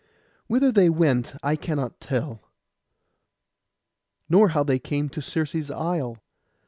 [0.47, 2.41] Whither they went I cannot tell,
[4.27, 6.17] nor how they came to Circe's isle.